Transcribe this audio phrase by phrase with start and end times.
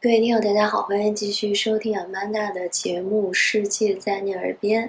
[0.00, 4.88] 各位听友，大家好，欢迎继续收听阿曼达的节目《世界在你耳边》。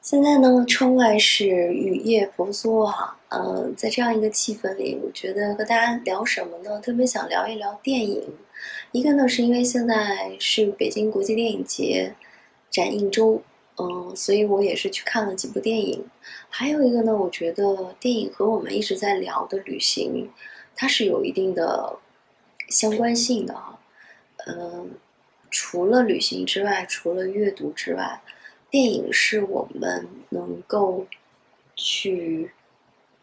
[0.00, 6.80] 现在呢，窗外是雨夜婆娑哈，呃，在这样一个气氛里，我觉得和大家聊什么呢？
[6.80, 8.22] 特别想聊一聊电影。
[8.92, 12.14] 一个呢，是因为现在是北京国际电影节
[12.70, 13.42] 展映周，
[13.78, 16.06] 嗯，所以我也是去看了几部电影。
[16.48, 20.30] 还有一个呢，我觉得电影和我们一直在聊的旅行，
[20.76, 21.98] 它是有一定的
[22.68, 23.74] 相关性的哈。
[24.48, 24.90] 嗯，
[25.50, 28.20] 除了旅行之外，除了阅读之外。
[28.70, 31.06] 电影是我们能够
[31.74, 32.50] 去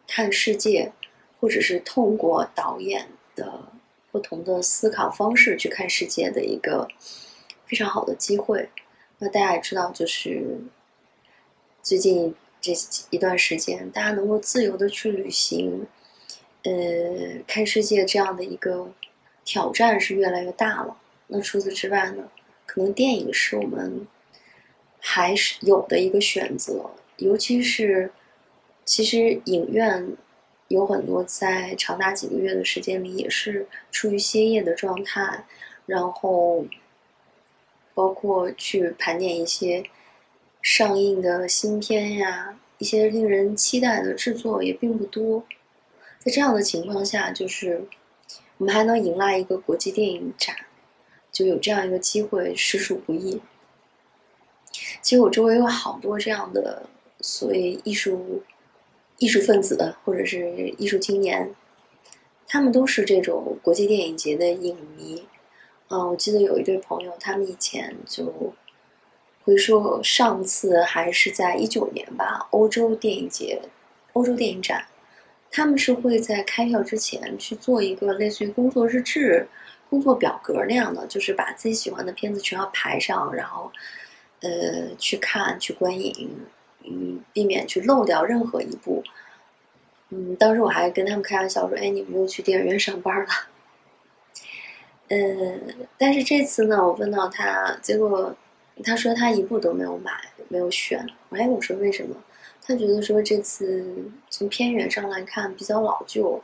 [0.08, 0.92] 看世界，
[1.40, 3.72] 或者是通过导演的
[4.12, 6.88] 不同的思考方式去看世界的一个
[7.68, 8.68] 非常好的机会。
[9.20, 10.58] 那大家也知道，就是
[11.84, 12.74] 最近这
[13.12, 15.86] 一段时间，大家能够自由的去旅行，
[16.64, 16.74] 呃，
[17.46, 18.92] 看世界这样的一个
[19.44, 20.98] 挑战是越来越大了。
[21.28, 22.30] 那除此之外呢，
[22.66, 24.08] 可能电影是我们。
[25.08, 28.12] 还是有的一个选择，尤其是，
[28.86, 30.18] 其实影院
[30.68, 35.46] 有很多在长达几个月的时间里也是处于歇业的状态，
[35.86, 36.66] 然后
[37.94, 39.84] 包括去盘点一些
[40.60, 45.46] 上映的新片呀，一些令人期待的制作也并不多。
[46.18, 47.88] 在这样的情况下，就是
[48.58, 50.56] 我们还能迎来一个国际电影展，
[51.36, 53.42] 就有这样一个机会，实属不易。
[55.02, 56.84] 其实我周围有好多这样的
[57.20, 58.42] 所谓艺术
[59.18, 61.54] 艺术分子或者是艺术青年，
[62.48, 65.26] 他们都是这种国际电影节的影迷。
[65.90, 68.54] 嗯，我记得有一对朋友，他们以前就
[69.44, 73.62] 会说，上次还是在一九年吧，欧洲电影节、
[74.14, 74.86] 欧洲电影展，
[75.52, 79.46] 他们是会在开票之前去做一个类似于工作日志、
[79.96, 83.72] 工作表格那样的，就是把自己喜欢的片子全要排上，然后。
[84.42, 86.30] 呃，去看去观影，
[86.84, 89.02] 嗯，避免去漏掉任何一部。
[90.10, 93.28] 嗯，当时我还跟他们开玩笑说：“哎，你们又去电影院上班了。”
[95.10, 98.36] 嗯，但是这次呢，我问到他，结果
[98.84, 100.12] 他说他一部都没有买，
[100.50, 101.04] 没有选。
[101.30, 102.16] 我还问我说为什么？
[102.62, 106.44] 他觉得说这次从片源上来看比较老旧。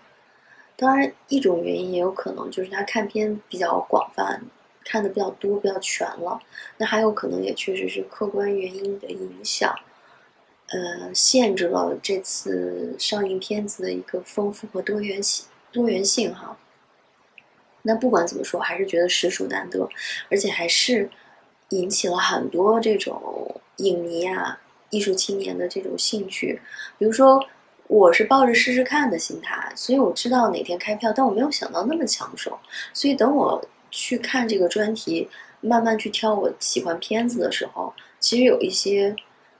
[0.75, 4.41] 当然，一种原因也有可能就是他看片比较广泛。
[4.83, 6.41] 看的比较多、比较全了，
[6.77, 9.73] 那还有可能也确实是客观原因的影响，
[10.69, 16.57] 呃，限制了这次上映片子的一个丰富和多元性、多元性哈。
[17.83, 19.87] 那不管怎么说，还是觉得实属难得，
[20.31, 21.07] 而且还是
[21.69, 26.59] 引起了很多这种影迷啊、艺术青年的这种兴趣。
[26.97, 27.45] 比如说，
[27.91, 32.57] 我是抱着试试看的心态，所以我知道哪天开票，但我没有想到那么抢手，
[32.93, 33.61] 所以等我。
[33.93, 35.27] 去看这个专题，
[35.59, 39.13] 慢慢去挑我喜欢片子的时候，其实有一些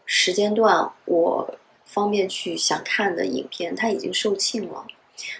[0.05, 1.53] 时间段我
[1.83, 4.87] 方便去想看的影片，它已经售罄了。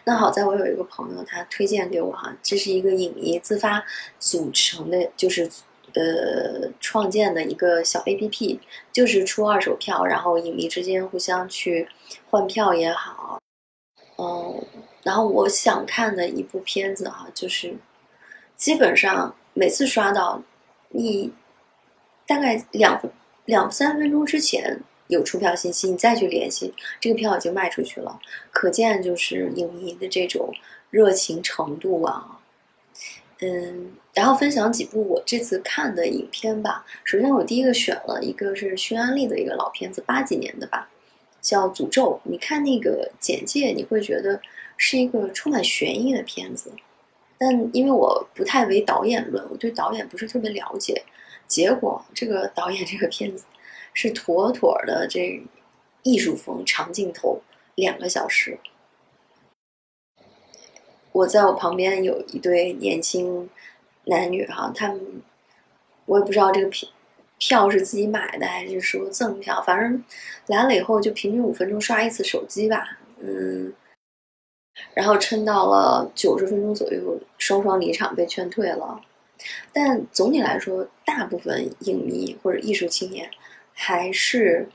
[0.03, 3.81] 那好在我有一个朋友，他推荐给我哈，这是一个影迷自发
[4.19, 5.50] 组成的，就是
[5.94, 8.59] 呃创建的一个小 A P P，
[8.91, 11.88] 就是出二手票，然后影迷之间互相去
[12.29, 13.40] 换票也好，
[14.18, 14.63] 嗯，
[15.03, 17.75] 然后我想看的一部片子哈，就是。
[18.57, 20.40] 基本上每次刷到，
[20.90, 21.34] 你
[22.28, 23.01] 大概两
[23.46, 28.19] 两三分钟之前有出票信息，你再去联系，这个票已经卖出去了。
[28.51, 30.53] 可见就是影迷的这种
[30.91, 32.40] 热情程度啊。
[33.44, 36.85] 嗯，然后分享几部我这次看的影片吧。
[37.03, 40.88] 首先我第一个选了一个是匈安利的一个老片子，八几年的吧，
[41.41, 42.22] 叫《诅咒》。
[42.30, 44.40] 你看那个简介，你会觉得
[44.78, 46.72] 是一个充满悬疑的片子。
[47.40, 51.03] 但因为我不太为导演论，我对导演不是特别了解。
[51.47, 53.46] 结果这个导演这个片子
[53.96, 55.41] 是妥妥的这
[56.03, 57.41] 艺术风长镜头，
[57.74, 58.59] 两个小时。
[61.12, 63.50] 我在我旁边有一对年轻
[64.06, 65.22] 男女哈，他们
[66.06, 66.90] 我也不知道这个票
[67.38, 70.04] 票是自己买的还是说赠票，反正
[70.48, 73.74] 来了以后就平均五分钟刷一次手机吧，嗯。
[74.94, 79.02] 然后撑到了九十分钟左右，双双离场被劝退了。
[79.74, 83.30] 但总体来说，大部分影迷或者艺术青年
[83.74, 84.69] 还是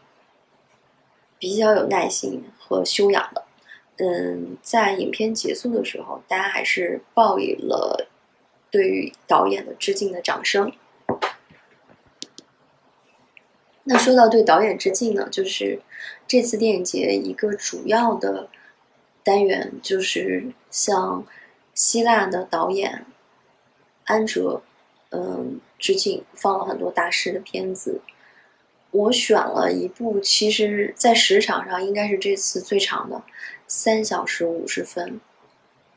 [1.38, 3.45] 比较有耐心和修养的。
[3.98, 8.08] 嗯，在影片结束的时候，大家还是报以了
[8.70, 10.72] 对于导演的致敬的掌声。
[13.84, 15.80] 那说到对导演致敬呢，就是
[16.26, 18.48] 这次电影节一个主要的。
[19.24, 21.26] 单元就是向
[21.74, 23.04] 希腊的导演
[24.04, 24.62] 安哲，
[25.10, 28.00] 嗯，致敬，放了很多大师的片子。
[28.92, 33.20] 我选了一部，其实在时长上应该是这次最长的，
[33.66, 35.20] 三小时五十分。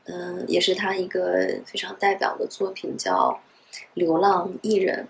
[0.04, 3.40] 嗯，也是他一个非常代表的作品，叫
[3.94, 5.04] 《流浪艺人》。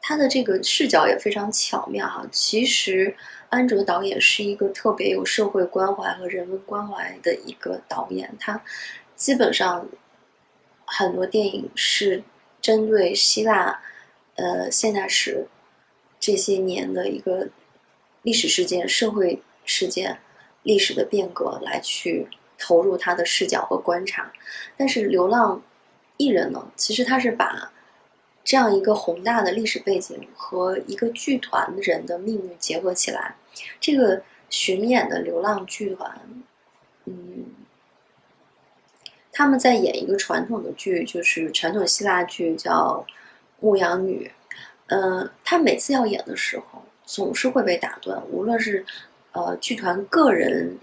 [0.00, 2.24] 他的这个视角也非常巧妙哈。
[2.30, 3.16] 其实
[3.50, 8.62] 安哲导演是一个特别有社会关怀和人文关怀的一个导演，他
[9.16, 9.86] 基本上
[10.86, 12.22] 很多电影是
[12.62, 13.82] 针对希腊
[14.36, 15.48] 呃现代史
[16.20, 17.48] 这些年的一个
[18.22, 20.18] 历史事件、社会事件、
[20.66, 22.28] 历史的变革来去。
[22.58, 24.32] 投入他的视角和观察，
[24.78, 25.62] 但是《流浪
[26.16, 26.72] 艺人》呢？
[26.74, 27.70] 其实他是把
[28.42, 33.36] 这样一个宏大的历史背景和一个剧团人的命运结合起来。
[33.78, 36.18] 这个巡演的流浪剧团，
[37.04, 37.44] 嗯，
[39.30, 43.04] 他们在演一个传统的剧，就是传统希腊剧，叫
[43.60, 44.32] 《牧羊女》。
[44.86, 48.82] 嗯，他每次要演的时候，总是会被打断，无论是
[49.36, 50.78] 呃剧团个人。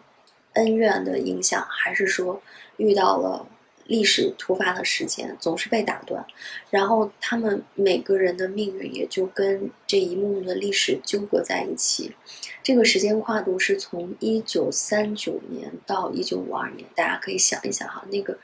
[0.56, 2.40] 恩怨的影响，还是说
[2.78, 3.44] 遇到了
[3.88, 6.24] 历史突发的事件，总是被打断，
[6.70, 12.14] 然后他们每个人的命运也就跟这一幕幕的历史纠葛在一起。
[12.62, 18.38] 这个时间跨度是从一九三九年到一九五二年，大家可以想一想哈，那个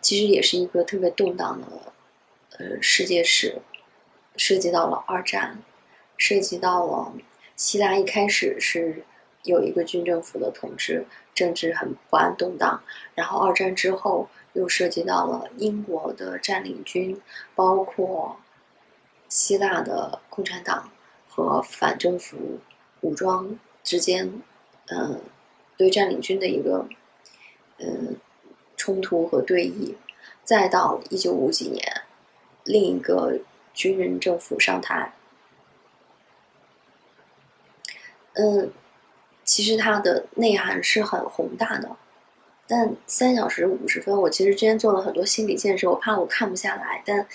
[0.00, 1.66] 其实也是一个特别动荡的
[2.58, 3.62] 呃世界史，
[4.36, 5.62] 涉及到了二战，
[6.16, 7.12] 涉及到了
[7.54, 9.04] 希腊一开始是
[9.44, 11.06] 有一个军政府的统治。
[11.34, 12.82] 政治很不安动荡，
[13.14, 17.18] 然后二战之后又涉及到了英国的占领军，
[17.54, 18.38] 包括
[19.30, 20.90] 希腊的共产党
[21.26, 22.60] 和反政府
[23.00, 24.42] 武装之间，
[24.88, 25.22] 嗯，
[25.78, 26.86] 对占领军的一个
[27.78, 28.16] 嗯
[28.76, 29.94] 冲突和对弈，
[30.44, 32.02] 再到一九五几年，
[32.64, 33.38] 另一个
[33.72, 35.14] 军人政府上台，
[38.34, 38.70] 嗯。
[39.44, 41.96] 其实它的内涵是很宏大的，
[42.66, 47.02] 但三小时五十分，我其实之前做了很多心理建设，我怕我看不下来。
[47.04, 47.26] 但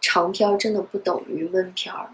[0.00, 2.10] 长片真的不等于闷片儿。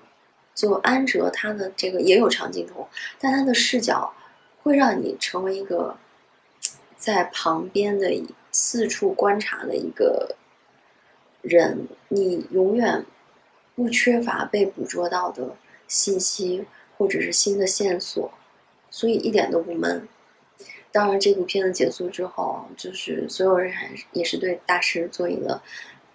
[0.54, 2.88] 就安哲他的这个也有长镜头，
[3.20, 4.14] 但他的视角
[4.62, 5.98] 会让你成为一个
[6.96, 8.10] 在旁边的
[8.50, 10.34] 四处观察的一个
[11.42, 13.04] 人，你永远
[13.74, 15.54] 不缺乏被捕捉到的
[15.88, 16.64] 信息
[16.96, 18.32] 或者是新的线索。
[18.96, 20.08] 所以一点都不闷。
[20.90, 25.60] 当然，这部片子结束之后，就是所有人还是也是对大师做一个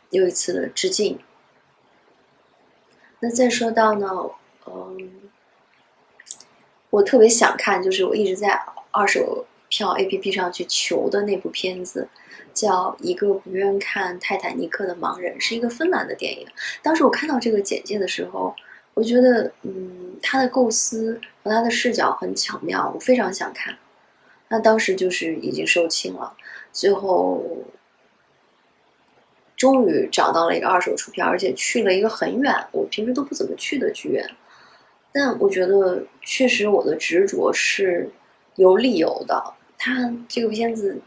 [0.09, 1.19] 又一次的致敬。
[3.19, 4.09] 那再说到呢，
[4.65, 5.11] 嗯，
[6.89, 12.07] 我特别想看，就是我一直在二手票 APP 上去求的那部片子，
[12.51, 16.47] 叫《一个不愿看泰坦尼克的盲人》，是一个芬兰的电影。
[16.81, 18.55] 当时我看到这个简介的时候。
[18.93, 23.77] 我觉得，嗯，他的构思和他的视角很巧妙，我非常想看。
[24.49, 26.35] 那当时就是已经售罄了，
[26.73, 27.41] 最后
[29.55, 34.29] 终于找到了一个二手出票，而且去了一个很远，我平时都不怎么去的剧院。
[35.13, 38.09] 但我觉得，确实我的执着是
[38.55, 39.53] 有理由的。
[39.77, 40.99] 他这个片子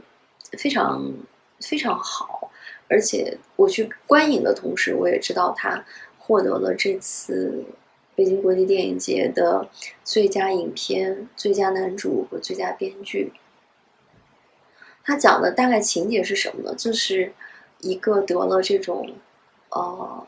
[0.59, 1.13] 非常
[1.61, 2.51] 非常好，
[2.89, 5.85] 而且我去观影的同时，我也知道他。
[6.27, 7.65] 获得了这次
[8.15, 9.69] 北京国际电影节的
[10.03, 13.33] 最佳影片、最佳男主和最佳编剧。
[15.03, 16.75] 他讲的大概情节是什么呢？
[16.77, 17.35] 就是
[17.81, 19.13] 一个得了这种
[19.69, 20.27] 呃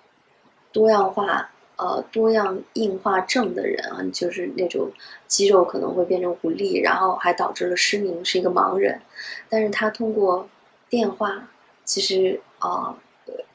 [0.70, 4.92] 多样化呃多样硬化症的人啊，就是那种
[5.26, 9.00] 肌肉可能会变成无力，然后还导致了失明，是一个盲人。
[9.48, 10.46] 但是他通过
[10.90, 11.48] 电话，
[11.86, 12.98] 其实啊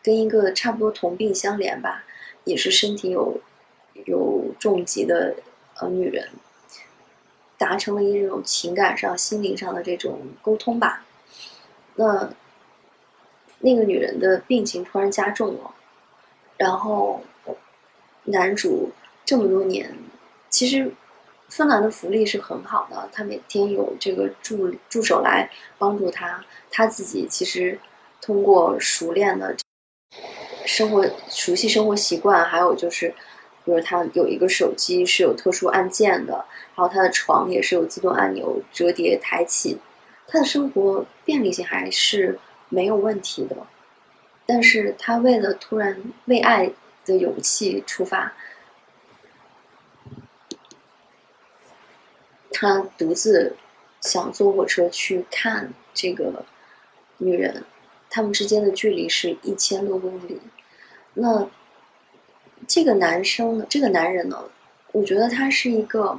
[0.01, 2.03] 跟一个差不多同病相怜吧。
[2.43, 3.39] 也是身体有
[4.05, 5.36] 有重疾的
[5.79, 6.29] 呃女人，
[7.57, 11.05] 达成了一种情感上、心灵上的这种沟通吧。
[11.95, 12.33] 那
[13.60, 15.75] 那个女人的病情突然加重了，
[16.57, 17.21] 然后
[18.24, 18.91] 男主
[19.24, 19.95] 这么多年，
[20.50, 20.91] 其实
[21.48, 27.79] 芬兰的福利是很好的，他每天有这个助助手来帮助他，他自己其实
[28.19, 29.55] 通过熟练的。
[30.65, 33.10] 生活熟悉生活习惯，还有就是，
[33.65, 36.34] 比如他有一个手机是有特殊按键的，
[36.75, 39.80] 然后他的床也是有自动按钮折叠抬起，
[40.27, 42.39] 他的生活便利性还是
[42.70, 43.56] 没有问题的。
[44.46, 46.72] 但是他为了突然为爱
[47.06, 48.34] 的勇气出发，
[52.51, 53.56] 他独自
[54.01, 56.46] 想坐火车去看这个
[57.18, 57.63] 女人。
[58.12, 60.39] 他们之间的距离是一千多公里。
[61.15, 61.50] 那
[62.68, 63.65] 这个男生呢？
[63.68, 64.44] 这个男人呢？
[64.91, 66.18] 我觉得他是一个，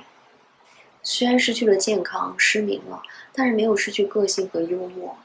[1.03, 3.03] 虽然失去了健康、失明了，
[3.35, 5.17] 但是没有失去个性和幽默。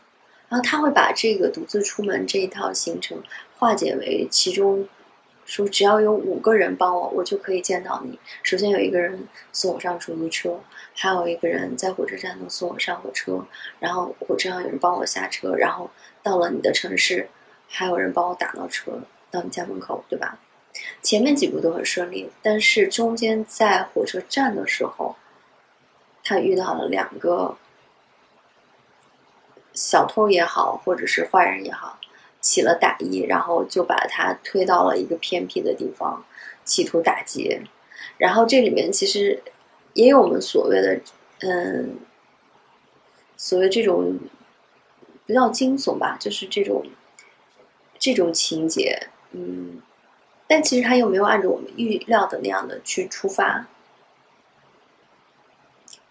[0.50, 3.22] 然后他会把这个独自出门这一套行程
[3.58, 4.88] 化解为其中，
[5.48, 8.20] 说只要有五个人帮我，我就可以见到你。
[8.44, 10.60] 首先有一个人送我上出租车，
[10.94, 13.44] 还有一个人在火车站能送我上火车，
[13.80, 15.90] 然后火车上有人帮我下车，然后
[16.22, 17.30] 到了你的城市，
[17.68, 19.00] 还有人帮我打到车
[19.32, 20.38] 到你家门口，对吧？
[21.02, 25.16] 前面几步都很顺利，但是中间在火车站的时候，
[26.24, 27.58] 他遇到了两个
[29.74, 31.98] 小偷也好，或者是坏人也好，
[32.42, 36.26] 起了歹意，然后就把他推到了一个偏僻的地方，
[36.64, 37.62] 企图打劫。
[38.18, 39.42] 然后这里面其实
[39.94, 41.00] 也有我们所谓的，
[41.40, 41.98] 嗯，
[43.36, 44.18] 所谓这种
[45.26, 46.86] 不叫惊悚吧，就是这种
[48.00, 49.82] 这种情节，嗯。
[50.50, 53.68] 但其实他又没有按照我们预料的那样的去出发，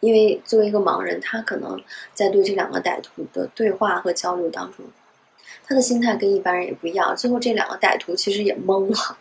[0.01, 4.85] 因为作为一个盲人，他可能在对这两个歹徒的对话和交流当中，
[5.67, 7.17] 他的心态跟一般人也不一样。
[7.17, 9.19] 最后这两个歹徒其实也懵了。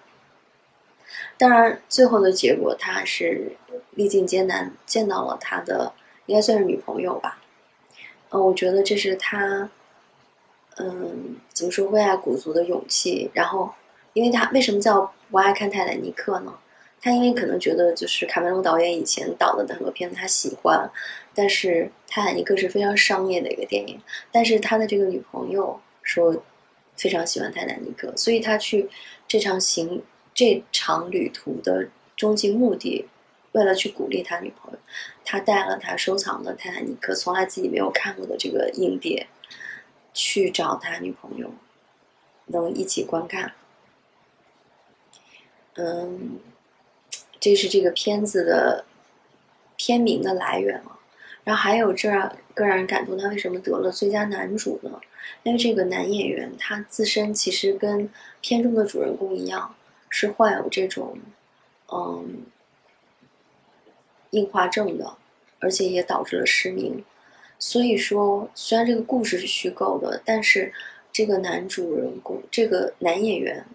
[1.38, 3.52] 当然，最后的结果他还是
[3.92, 5.94] 历尽艰难见到了他的，
[6.28, 7.40] 应该算是女朋友吧。
[8.30, 9.70] 嗯，我觉得这是他，
[10.78, 13.74] 嗯，怎么说为爱鼓足的勇气，然后。
[14.16, 16.58] 因为他为什么叫不爱看泰坦尼克呢？
[17.02, 20.90] 他因为可能觉得就是卡梅隆导演以前导的很多片子他喜欢，
[21.34, 24.00] 但是泰坦尼克是非常商业的一个电影。
[24.32, 26.42] 但是他的这个女朋友说
[26.96, 28.90] 非常喜欢泰坦尼克，所以他去
[29.28, 30.02] 这场行
[30.34, 33.06] 这场旅途的终极目的，
[33.52, 34.80] 为了去鼓励他女朋友，
[35.26, 39.28] 他带了他收藏的泰坦尼克从来自己没有看过的这个硬碟，
[40.14, 41.54] 去找他女朋友，
[42.46, 43.54] 能一起观看。
[45.74, 46.40] 嗯，
[47.40, 48.86] 这是这个片子的
[49.76, 50.95] 片名的来源了。
[51.46, 55.00] 然后还有这样更让人感动，他为什么得了最佳男主呢？
[55.44, 58.10] 因为这个男演员他自身其实跟
[58.42, 59.74] 片中的主人公一样，
[60.10, 61.18] 是患有这种
[61.94, 62.44] 嗯
[64.32, 65.16] 硬化症的，
[65.60, 67.04] 而且也导致了失明。
[67.58, 70.74] 所以说，虽然这个故事是虚构的，但是
[71.12, 73.66] 这个男主人公，这个男演员。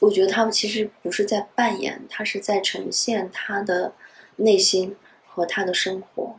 [0.00, 3.94] 我觉得他们其实不是在扮演，他是在呈现他的
[4.36, 4.96] 内心
[5.36, 6.34] 和他的生活，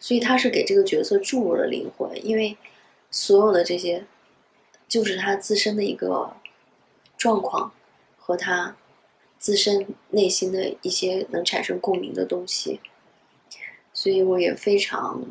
[0.00, 2.10] 所以他是给这个角色注入了灵魂。
[2.26, 2.56] 因为
[3.10, 4.06] 所有的这些，
[4.88, 6.34] 就是他自身的一个
[7.18, 7.70] 状况
[8.16, 8.74] 和他
[9.38, 12.80] 自身内心的一些能产生共鸣的东西，
[13.92, 15.22] 所以我也非常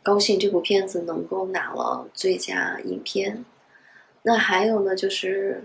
[0.00, 3.44] 高兴这部片子能够拿了最佳影片。
[4.22, 5.64] 那还有呢，就是。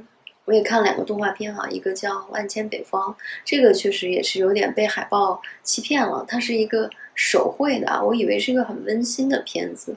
[0.50, 3.12] 我也看了两个动画片哈，一个叫《万千北方》，
[3.46, 6.25] 这个确实也是有点被海报欺骗了。
[6.27, 9.96] 它是一个手绘的啊，我以为是一个很温馨的片子，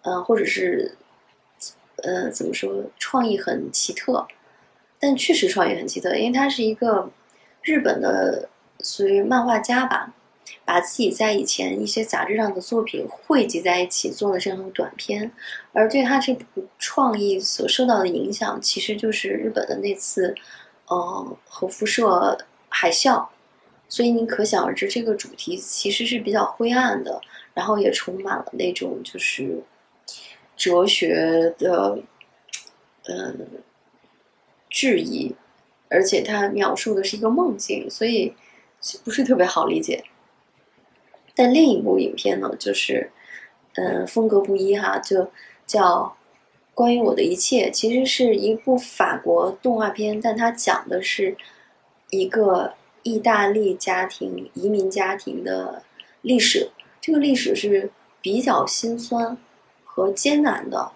[0.00, 0.96] 嗯，或者是，
[1.96, 4.26] 呃，怎么说，创意很奇特，
[4.98, 7.10] 但确实创意很奇特，因为它是一个
[7.60, 8.48] 日本的
[8.82, 10.14] 属于漫画家吧。
[10.64, 15.30] 把自己在以前一些杂志上的作品汇集在一起做了这样的短片，
[15.72, 20.34] 而对他这部创意所受到的影响，其实就是日本的那次，
[20.88, 23.26] 呃，核辐射海啸。
[23.88, 27.20] 所以你可想而知，这个主题其实是比较灰暗的，
[27.52, 29.62] 然后也充满了那种就是
[30.56, 31.98] 哲学的，
[33.04, 33.46] 嗯，
[34.70, 35.34] 质疑，
[35.90, 38.32] 而且他描述的是一个梦境，所以
[39.04, 40.02] 不是特别好理解。
[41.34, 43.10] 但另一部影片呢，就是，
[43.76, 45.30] 嗯，风格不一哈，就
[45.66, 46.00] 叫
[46.74, 51.34] 《关于我的一切》，其实是一部法国动画片，但它讲的是
[52.10, 55.82] 一个意大利家庭移民家庭的
[56.20, 56.68] 历史。
[57.00, 59.34] 这个历史是比较心酸
[59.84, 60.92] 和艰难的，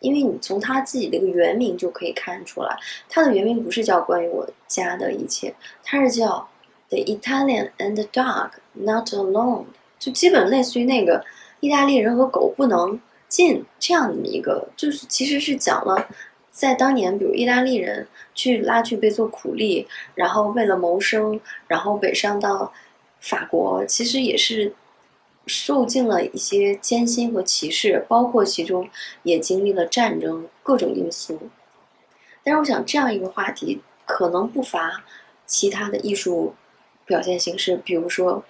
[0.00, 2.76] 因为你从他自己的一个原名就可以看出来，
[3.08, 5.48] 他的原名不是叫《关于我家的一切》，
[5.84, 6.48] 他是叫。
[6.90, 9.66] The Italian and the dog not alone，
[10.00, 11.24] 就基本类似于那个
[11.60, 16.08] 意大利人和狗不能进这样的一个，就是其实是讲了，
[16.50, 22.72] 在当年，比如意大利人去拉锯被做苦力，然后为了谋生，然后北上到
[23.20, 24.74] 法国，其实也是
[25.46, 28.90] 受尽了一些艰辛和歧视，包括其中
[29.22, 31.38] 也经历了战争各种因素。
[32.42, 35.04] 但是我想，这样一个话题可能不乏
[35.46, 36.52] 其他的艺术。
[37.10, 38.44] 表现形式，比如说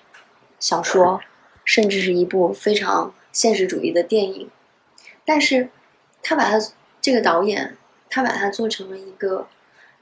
[0.59, 1.23] 小说，
[1.65, 4.51] 甚至是一部非常现实主义的电影。
[5.25, 5.71] 但是，
[6.23, 6.61] 他把它
[7.01, 7.79] 这个导演，
[8.11, 9.49] 他把它做成了一个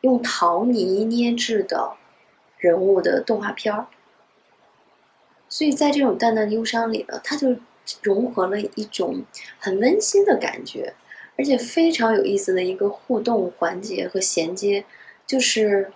[0.01, 1.93] 用陶泥捏制的
[2.59, 3.87] 人物的动画片儿。
[5.49, 7.57] 所以在这种淡淡忧伤里呢，它就
[8.03, 9.23] 融合了一种
[9.61, 10.95] 很温馨的感觉，
[11.37, 14.85] 而且非常有意思的一个互动环节和衔接，
[15.25, 15.93] 就是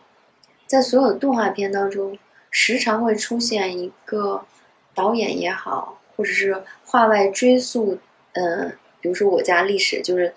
[0.67, 2.17] 在所有的动画片当中，
[2.53, 4.47] 时常会出现一个
[4.95, 7.99] 导演也好，或者是画外追溯，
[8.35, 8.69] 呃，
[9.01, 10.33] 比如说我家历史，就是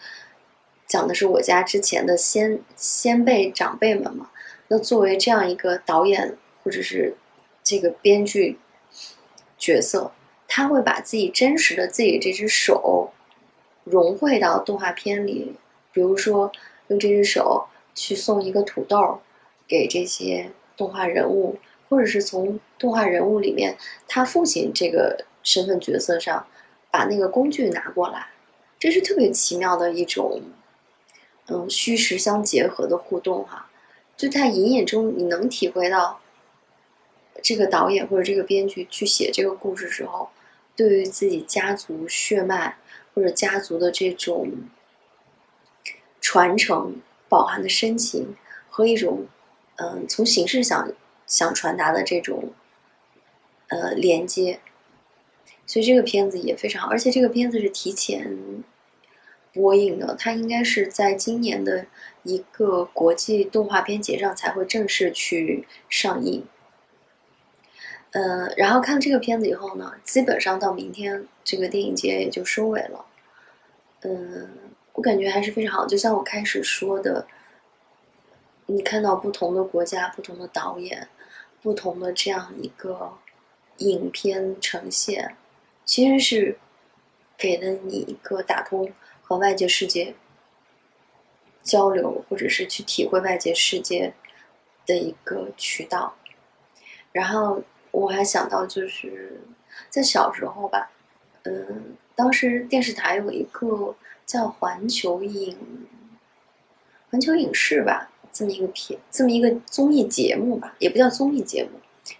[0.88, 4.32] 讲的是我家之前的先先辈长辈们嘛。
[4.70, 7.16] 那作为这样一个导演或者是
[7.64, 8.58] 这个编剧。
[9.58, 10.12] 角色，
[10.50, 13.12] 他会把自己真实的自己这只手
[13.86, 15.56] 融汇到动画片里，
[15.94, 16.52] 比如说
[16.90, 19.22] 用这只手去送一个土豆
[19.66, 21.58] 给这些动画人物，
[21.90, 23.78] 或者是从动画人物里面
[24.08, 26.46] 他父亲这个身份角色上
[26.92, 28.28] 把那个工具拿过来，
[28.80, 30.42] 这是特别奇妙的一种，
[31.48, 33.70] 嗯，虚实相结合的互动哈，
[34.18, 36.20] 就在隐隐中你能体会到。
[37.44, 40.30] 这个导演或者这个编剧去写这个故事时候，
[40.76, 42.78] 对于自己家族血脉
[43.14, 44.52] 或者家族的这种
[46.22, 46.96] 传承，
[47.30, 48.36] 饱含的深情
[48.68, 49.28] 和一种，
[49.76, 50.92] 嗯，从形式上
[51.26, 52.52] 想传达的这种，
[53.68, 54.60] 呃，连接。
[55.66, 58.64] 所以这个片子也非常，而且这个片子是提前
[59.52, 61.88] 播映的，它应该是在今年的
[62.24, 66.46] 一个国际动画片节上才会正式去上映。
[68.12, 73.06] 嗯，然后看这个片子以后呢，基本上到明天这个电影节也就收尾了。
[74.02, 74.50] 嗯，
[74.94, 77.26] 我感觉还是非常好，就像我开始说的，
[78.68, 81.08] 你看到不同的国家、不同的导演、
[81.66, 83.18] 不同的这样一个
[83.78, 85.36] 影片呈现，
[85.84, 86.60] 其实是
[87.36, 88.94] 给了你一个打通
[89.24, 90.14] 和外界世界
[91.64, 94.14] 交流，或者是去体会外界世界
[94.86, 96.16] 的一个渠道，
[97.12, 97.64] 然后。
[97.92, 99.40] 我还想到，就是
[99.90, 100.92] 在小时候吧，
[101.44, 105.58] 嗯，当时电视台有一个叫环球影
[107.10, 111.70] 环球影视吧，这么一个片，这么一个综艺节目吧，也不叫综艺节目，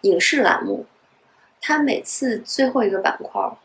[0.02, 0.86] 影视栏目。
[1.60, 3.58] 它每次最后一个板块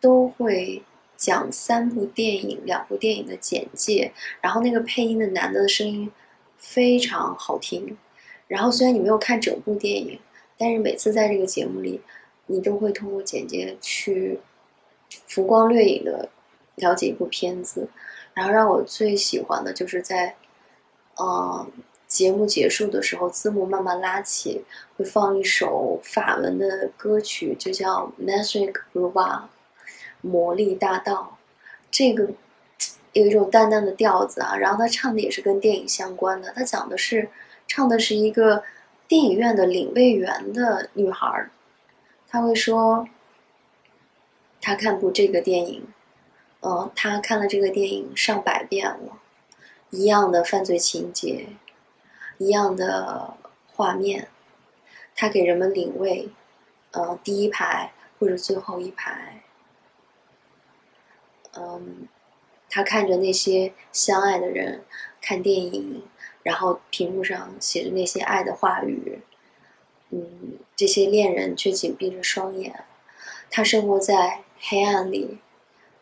[0.00, 0.82] 都会
[1.16, 6.10] 讲三部电影、两部电影的简介，然后那个配音的男的的声音
[6.56, 7.98] 非常好听。
[8.46, 10.18] 然后虽然你没有看整部电影。
[10.60, 12.00] 但是每次在这个节目里，
[12.46, 14.40] 你都会通过简介去
[15.28, 16.28] 浮光掠影的
[16.74, 17.88] 了解一部片子，
[18.34, 20.34] 然后让我最喜欢的就是在，
[21.20, 21.70] 嗯，
[22.08, 24.64] 节目结束的时候，字幕慢慢拉起，
[24.96, 29.36] 会放一首法文的歌曲，就叫《Magic r o b a》，
[30.22, 31.38] 魔力大道。
[31.90, 32.28] 这个
[33.12, 37.28] 有一种淡淡的调子啊，然后他唱的也是跟电影相关的，他讲的是，
[37.68, 38.64] 唱的是一个。
[39.06, 41.48] 电影院的领位员的女孩，
[42.28, 43.08] 他会说
[44.60, 45.88] ：“他看部这个电影，
[46.60, 49.18] 嗯，他看了这个电影上百遍了，
[49.88, 51.46] 一样的犯罪情节，
[52.38, 54.28] 一样的画面，
[55.14, 56.30] 他给人们领位，
[56.92, 59.42] 呃，第一排或者最后一排，
[61.54, 62.08] 嗯，
[62.70, 64.84] 他看着那些相爱的人
[65.20, 66.02] 看电影。”
[66.44, 69.20] 然后屏幕上写着那些爱的话语，
[70.08, 72.84] 嗯，这些恋人却紧闭着双眼。
[73.50, 75.40] 他生活在黑暗里，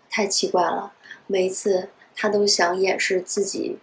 [0.08, 0.92] 太奇怪了。
[1.26, 3.78] 每一次他都想掩饰自己，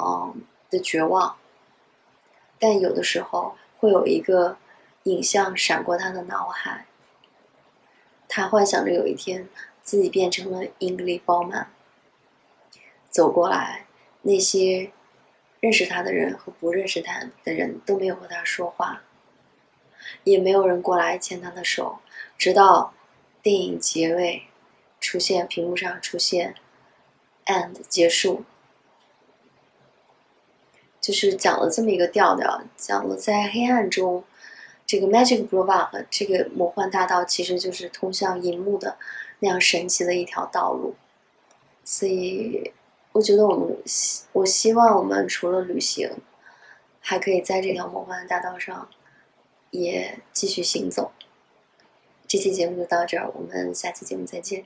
[0.00, 1.36] 嗯的绝望。
[2.60, 4.56] 但有的时候会有一个
[5.02, 6.86] 影像闪过他的脑海，
[8.28, 9.48] 他幻想着有一天
[9.82, 11.68] 自己变成了英格丽·褒曼，
[13.10, 13.86] 走过来，
[14.22, 14.92] 那些。
[15.62, 19.02] 认识他的人和不认识他的人都没有和他说话，
[20.24, 21.98] 也没有人过来牵他的手，
[22.38, 22.94] 直到
[23.42, 24.44] 电影结尾
[25.02, 26.54] 出现，屏幕上出现
[27.44, 28.46] “and” 结束，
[31.00, 34.22] 就是讲了这么一个调调，讲了在黑暗中，
[34.86, 38.96] 这个 Magic Boulevard 这个魔幻大道其实就是通向银幕的
[39.40, 40.94] 那样神奇的一条道路，
[41.84, 42.72] 所以。
[43.12, 46.08] 我觉得我们希我希望我们除了旅行，
[47.00, 48.88] 还可以在这条魔幻的大道上，
[49.72, 51.10] 也继续行走。
[52.28, 54.64] 这期节目就到这儿，我们下期节目再见。